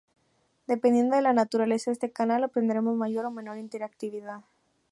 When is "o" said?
3.27-3.29